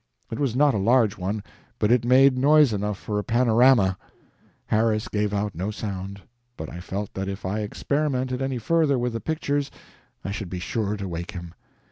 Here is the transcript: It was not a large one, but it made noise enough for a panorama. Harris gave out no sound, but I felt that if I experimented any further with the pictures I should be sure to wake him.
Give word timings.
It 0.31 0.39
was 0.39 0.55
not 0.55 0.73
a 0.73 0.79
large 0.79 1.15
one, 1.15 1.43
but 1.77 1.91
it 1.91 2.03
made 2.03 2.35
noise 2.35 2.73
enough 2.73 2.97
for 2.97 3.19
a 3.19 3.23
panorama. 3.23 3.99
Harris 4.65 5.07
gave 5.07 5.31
out 5.31 5.53
no 5.53 5.69
sound, 5.69 6.23
but 6.57 6.71
I 6.71 6.79
felt 6.79 7.13
that 7.13 7.29
if 7.29 7.45
I 7.45 7.59
experimented 7.59 8.41
any 8.41 8.57
further 8.57 8.97
with 8.97 9.13
the 9.13 9.21
pictures 9.21 9.69
I 10.25 10.31
should 10.31 10.49
be 10.49 10.57
sure 10.57 10.97
to 10.97 11.07
wake 11.07 11.33
him. 11.33 11.53